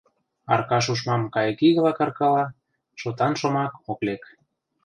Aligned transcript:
—Аркаш 0.53 0.85
умшам 0.91 1.21
кайыкигыла 1.33 1.91
каркала, 1.99 2.45
шотан 2.99 3.33
шомак 3.39 3.73
ок 3.91 3.99
лек. 4.07 4.23